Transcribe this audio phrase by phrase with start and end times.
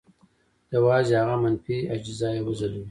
[0.75, 2.79] یوازې هغه منفي اجزا یې وځلوي.